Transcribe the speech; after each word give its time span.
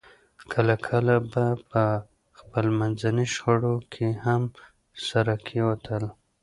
کله 0.51 0.75
کله 0.87 1.15
به 1.31 1.45
په 1.69 1.83
خپلمنځي 2.39 3.25
شخړو 3.33 3.75
کې 3.93 4.07
هم 4.25 4.41
سره 5.07 5.33
کېوتل 5.47 6.03